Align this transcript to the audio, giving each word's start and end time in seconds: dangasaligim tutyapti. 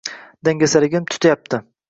dangasaligim 0.47 1.05
tutyapti. 1.05 1.63